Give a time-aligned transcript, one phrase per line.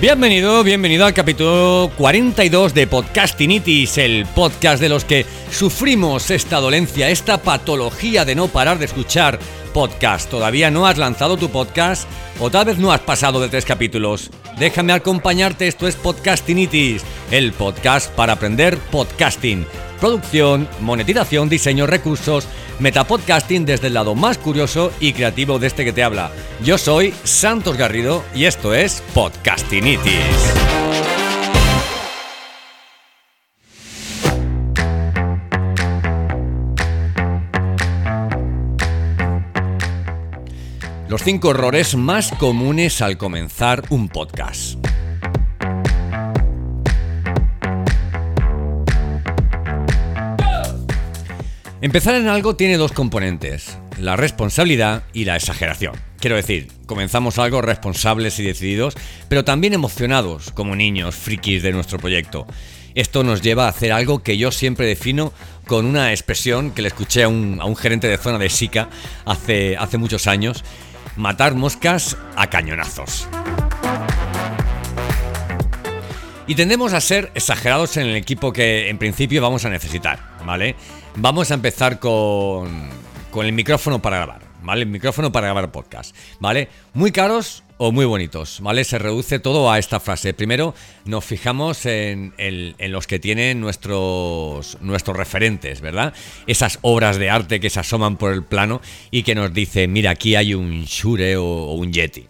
[0.00, 7.10] Bienvenido, bienvenido al capítulo 42 de Podcastinitis, el podcast de los que sufrimos esta dolencia,
[7.10, 9.40] esta patología de no parar de escuchar
[9.74, 10.30] podcast.
[10.30, 12.08] ¿Todavía no has lanzado tu podcast?
[12.38, 14.30] ¿O tal vez no has pasado de tres capítulos?
[14.56, 17.02] Déjame acompañarte, esto es Podcastinitis,
[17.32, 19.66] el podcast para aprender podcasting.
[20.00, 22.46] Producción, monetización, diseño, recursos,
[22.78, 26.30] metapodcasting desde el lado más curioso y creativo de este que te habla.
[26.64, 30.14] Yo soy Santos Garrido y esto es Podcastinitis.
[41.08, 44.87] Los cinco errores más comunes al comenzar un podcast.
[51.80, 55.94] Empezar en algo tiene dos componentes, la responsabilidad y la exageración.
[56.18, 58.96] Quiero decir, comenzamos algo responsables y decididos,
[59.28, 62.48] pero también emocionados, como niños frikis de nuestro proyecto.
[62.96, 65.32] Esto nos lleva a hacer algo que yo siempre defino
[65.68, 68.88] con una expresión que le escuché a un, gerente de zona de Sica
[69.24, 70.64] hace, hace muchos años,
[71.14, 73.28] matar moscas a cañonazos.
[76.48, 80.74] Y tendemos a ser exagerados en el equipo que en principio vamos a necesitar, ¿vale?
[81.16, 82.90] Vamos a empezar con,
[83.30, 84.82] con el micrófono para grabar, ¿vale?
[84.82, 86.68] El micrófono para grabar podcast, ¿vale?
[86.94, 88.84] Muy caros o muy bonitos, ¿vale?
[88.84, 90.34] Se reduce todo a esta frase.
[90.34, 92.34] Primero nos fijamos en,
[92.78, 96.12] los que tienen nuestros, nuestros referentes, ¿verdad?
[96.46, 100.10] Esas obras de arte que se asoman por el plano y que nos dicen, mira,
[100.10, 102.28] aquí hay un Shure o un Yeti.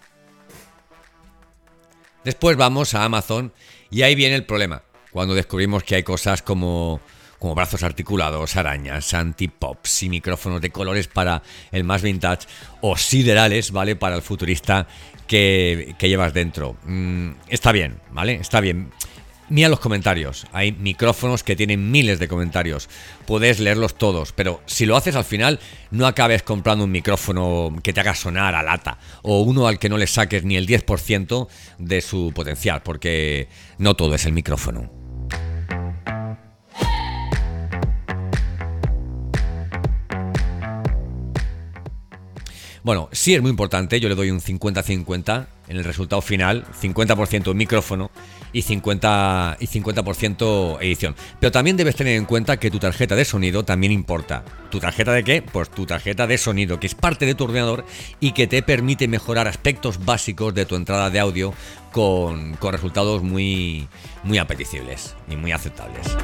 [2.25, 3.53] Después vamos a Amazon
[3.91, 4.83] y ahí viene el problema,
[5.13, 7.01] cuando descubrimos que hay cosas como,
[7.39, 12.47] como brazos articulados, arañas, antipops y micrófonos de colores para el más vintage
[12.81, 13.97] o siderales, ¿vale?
[13.97, 14.87] Para el futurista
[15.27, 16.77] que, llevas dentro.
[16.85, 18.35] Mm, está bien, ¿vale?
[18.35, 18.91] Está bien.
[19.51, 20.47] Mira los comentarios.
[20.53, 22.91] Hay micrófonos que tienen miles de comentarios.
[23.27, 25.59] Puedes leerlos todos, pero si lo haces al final,
[25.91, 29.89] no acabes comprando un micrófono que te haga sonar a lata o uno al que
[29.89, 31.49] no le saques ni el 10%
[31.79, 33.49] de su potencial, porque
[33.79, 35.08] no todo es el micrófono.
[42.83, 47.55] Bueno, sí es muy importante, yo le doy un 50-50 en el resultado final, 50%
[47.55, 48.11] micrófono
[48.53, 51.15] y 50%, y 50 edición.
[51.41, 54.45] Pero también debes tener en cuenta que tu tarjeta de sonido también importa.
[54.71, 55.43] ¿Tu tarjeta de qué?
[55.43, 57.85] Pues tu tarjeta de sonido, que es parte de tu ordenador
[58.21, 61.53] y que te permite mejorar aspectos básicos de tu entrada de audio
[61.93, 63.89] con, con resultados muy,
[64.25, 66.17] muy apetecibles y muy aceptables.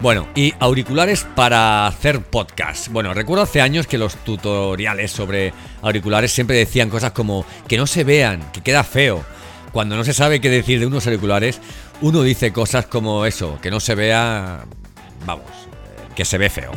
[0.00, 2.88] Bueno, y auriculares para hacer podcast.
[2.88, 7.86] Bueno, recuerdo hace años que los tutoriales sobre auriculares siempre decían cosas como que no
[7.86, 9.24] se vean, que queda feo.
[9.72, 11.60] Cuando no se sabe qué decir de unos auriculares,
[12.02, 14.64] uno dice cosas como eso, que no se vea,
[15.24, 15.46] vamos,
[16.14, 16.72] que se ve feo.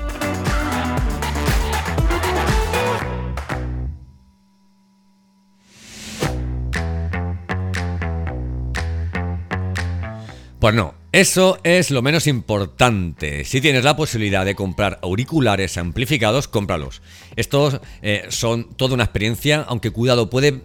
[10.59, 13.43] Pues no, eso es lo menos importante.
[13.43, 17.01] Si tienes la posibilidad de comprar auriculares amplificados, cómpralos.
[17.35, 20.61] Estos eh, son toda una experiencia, aunque cuidado, eh,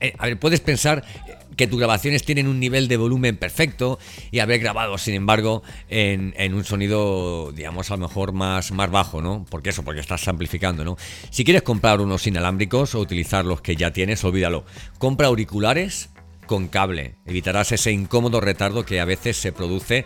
[0.00, 1.04] eh, puedes pensar
[1.56, 3.98] que tus grabaciones tienen un nivel de volumen perfecto
[4.30, 9.22] y haber grabado, sin embargo, en, un sonido, digamos, a lo mejor más, más bajo,
[9.22, 9.46] ¿no?
[9.48, 10.98] Porque eso, porque estás amplificando, ¿no?
[11.30, 14.64] Si quieres comprar unos inalámbricos o utilizar los que ya tienes, olvídalo.
[14.98, 16.10] Compra auriculares
[16.48, 17.14] con cable.
[17.24, 20.04] Evitarás ese incómodo retardo que a veces se produce.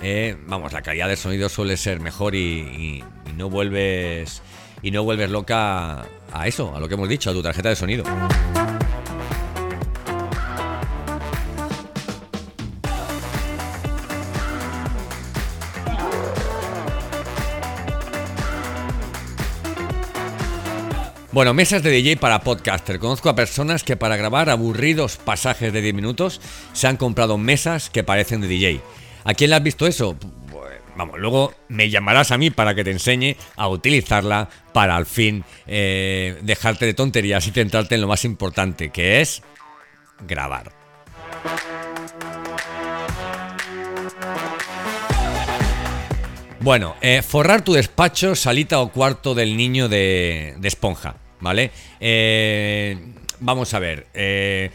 [0.00, 3.04] Eh, vamos, la calidad del sonido suele ser mejor y,
[3.36, 4.40] no vuelves
[4.82, 7.76] y no vuelves loca a eso, a lo que hemos dicho, a tu tarjeta de
[7.76, 8.04] sonido.
[21.32, 22.98] Bueno, mesas de DJ para podcaster.
[22.98, 26.40] Conozco a personas que para grabar aburridos pasajes de 10 minutos
[26.72, 28.80] se han comprado mesas que parecen de DJ.
[29.22, 30.16] ¿A quién le has visto eso?
[30.96, 35.44] Vamos, luego me llamarás a mí para que te enseñe a utilizarla para al fin
[35.68, 39.40] eh, dejarte de tonterías y centrarte en lo más importante, que es
[40.26, 40.72] grabar.
[46.62, 51.70] Bueno, eh, forrar tu despacho, salita o cuarto del niño de, esponja, ¿vale?
[52.00, 52.98] Eh,
[53.40, 54.06] vamos a ver.
[54.12, 54.70] Eh,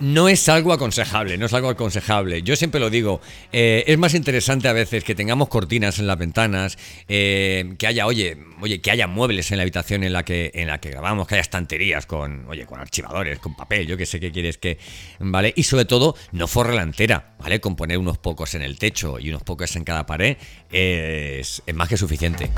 [0.00, 2.42] no es algo aconsejable, no es algo aconsejable.
[2.42, 3.20] Yo siempre lo digo,
[3.52, 6.78] eh, es más interesante a veces que tengamos cortinas en las ventanas,
[7.08, 10.68] eh, que haya, oye, oye, que haya muebles en la habitación en la que en
[10.68, 14.20] la que grabamos, que haya estanterías con, oye, con archivadores, con papel, yo que sé
[14.20, 14.78] qué quieres que,
[15.18, 15.52] ¿vale?
[15.56, 17.60] Y sobre todo, no forre la entera, ¿vale?
[17.60, 20.36] Con poner unos pocos en el techo y unos pocos en cada pared
[20.70, 22.50] es, es más que suficiente.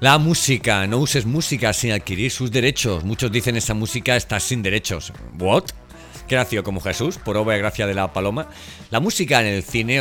[0.00, 3.02] La música, no uses música sin adquirir sus derechos.
[3.02, 5.12] Muchos dicen esa música está sin derechos.
[5.40, 5.64] ¿What?
[6.28, 8.46] ¿Qué nació como Jesús, por obra y gracia de la paloma.
[8.92, 10.00] La música en el cine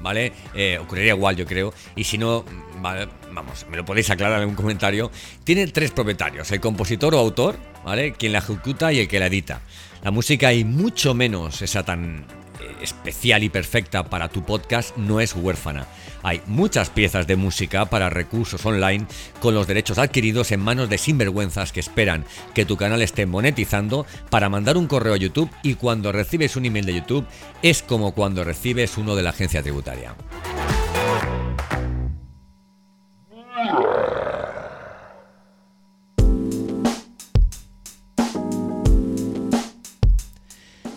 [0.00, 0.34] ¿vale?
[0.54, 1.72] Eh, ocurriría igual, yo creo.
[1.96, 2.44] Y si no,
[2.82, 5.10] vamos, me lo podéis aclarar en un comentario.
[5.42, 8.12] Tiene tres propietarios: el compositor o autor, ¿vale?
[8.12, 9.62] Quien la ejecuta y el que la edita.
[10.02, 12.26] La música, y mucho menos esa tan
[12.80, 15.86] especial y perfecta para tu podcast no es huérfana.
[16.22, 19.06] Hay muchas piezas de música para recursos online
[19.40, 22.24] con los derechos adquiridos en manos de sinvergüenzas que esperan
[22.54, 26.64] que tu canal esté monetizando para mandar un correo a YouTube y cuando recibes un
[26.64, 27.26] email de YouTube
[27.62, 30.14] es como cuando recibes uno de la agencia tributaria.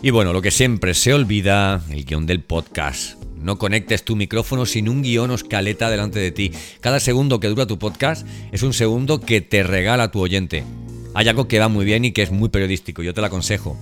[0.02, 3.22] Y bueno, lo que siempre se olvida, el guion del podcast.
[3.36, 6.52] No conectes tu micrófono sin un guion o escaleta delante de ti.
[6.82, 10.64] Cada segundo que dura tu podcast es un segundo que te regala tu oyente.
[11.16, 13.76] Hay algo que va muy bien y que es muy periodístico, yo te lo aconsejo.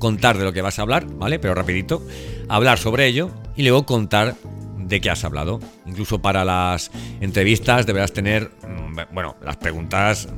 [0.00, 1.38] Contar de lo que vas a hablar, ¿vale?
[1.38, 2.04] Pero rapidito.
[2.48, 4.34] Hablar sobre ello y luego contar
[4.76, 5.60] de qué has hablado.
[5.86, 6.90] Incluso para las
[7.20, 10.28] entrevistas deberás tener, mm, bueno, las preguntas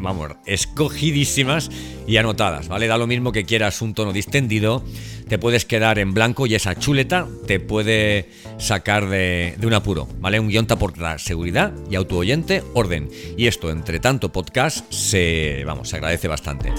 [0.00, 1.70] vamos, escogidísimas
[2.06, 2.86] y anotadas, ¿vale?
[2.86, 4.84] Da lo mismo que quieras un tono distendido,
[5.28, 10.40] te puedes quedar en blanco y esa chuleta te puede sacar de, un apuro, ¿vale?
[10.40, 13.08] Un guion te aportará seguridad y a tu oyente orden.
[13.36, 16.72] Y esto, entre tanto podcast, se, vamos, se agradece bastante.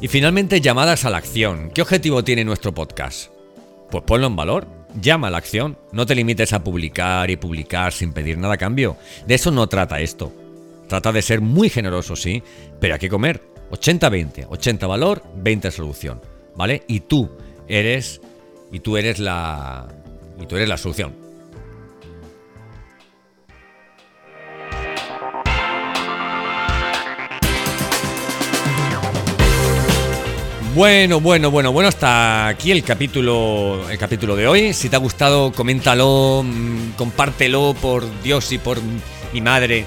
[0.00, 1.70] Y finalmente, llamadas a la acción.
[1.74, 3.32] ¿Qué objetivo tiene nuestro podcast?
[3.90, 5.78] Pues ponlo en valor llama a la acción.
[5.92, 8.96] No te limites a publicar y publicar sin pedir nada a cambio.
[9.26, 10.32] De eso no trata esto.
[10.88, 12.42] Trata de ser muy generoso, sí,
[12.80, 13.42] pero hay que comer.
[13.70, 14.46] 80-20.
[14.48, 16.20] 80 valor, 20 solución.
[16.54, 16.82] ¿Vale?
[16.86, 17.30] Y tú
[17.68, 18.20] eres.
[18.72, 19.88] Y tú eres la.
[20.40, 21.25] Y tú eres la solución.
[30.76, 34.74] Bueno, bueno, bueno, bueno, hasta aquí el capítulo, el capítulo de hoy.
[34.74, 38.80] Si te ha gustado, coméntalo, mm, compártelo por Dios y por
[39.32, 39.86] mi madre.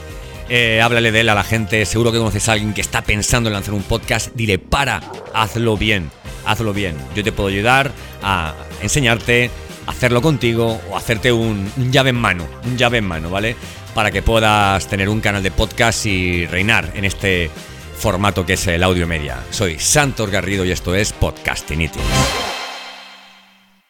[0.49, 1.85] Eh, háblale de él a la gente.
[1.85, 4.31] Seguro que conoces a alguien que está pensando en lanzar un podcast.
[4.33, 4.99] Dile, para,
[5.31, 6.09] hazlo bien,
[6.43, 6.95] hazlo bien.
[7.15, 7.91] Yo te puedo ayudar
[8.23, 9.51] a enseñarte,
[9.85, 13.55] hacerlo contigo o hacerte un, un llave en mano, un llave en mano, ¿vale?
[13.93, 17.51] Para que puedas tener un canal de podcast y reinar en este
[17.99, 19.43] formato que es el audio media.
[19.51, 21.99] Soy Santos Garrido y esto es Podcastinity.